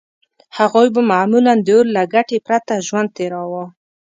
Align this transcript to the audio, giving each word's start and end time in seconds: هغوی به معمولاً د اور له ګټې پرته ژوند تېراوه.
هغوی 0.57 0.87
به 0.95 1.01
معمولاً 1.11 1.53
د 1.61 1.67
اور 1.75 1.85
له 1.95 2.03
ګټې 2.13 2.37
پرته 2.47 2.73
ژوند 2.87 3.09
تېراوه. 3.15 3.65